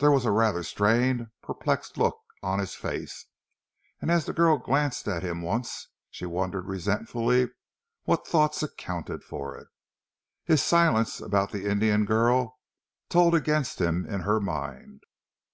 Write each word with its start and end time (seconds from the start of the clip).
There 0.00 0.10
was 0.10 0.26
a 0.26 0.30
rather 0.30 0.62
strained, 0.64 1.28
perplexed 1.42 1.96
look 1.96 2.20
on 2.42 2.58
his 2.58 2.74
face, 2.74 3.24
and 4.02 4.10
as 4.10 4.26
the 4.26 4.34
girl 4.34 4.58
glanced 4.58 5.08
at 5.08 5.22
him 5.22 5.40
once 5.40 5.88
she 6.10 6.26
wondered 6.26 6.66
resentfully 6.66 7.48
what 8.04 8.26
thoughts 8.26 8.62
accounted 8.62 9.24
for 9.24 9.56
it. 9.56 9.68
His 10.44 10.62
silence 10.62 11.22
about 11.22 11.52
the 11.52 11.66
Indian 11.70 12.04
girl 12.04 12.58
told 13.08 13.34
against 13.34 13.80
him 13.80 14.04
in 14.04 14.20
her 14.28 14.40
mind. 14.40 15.04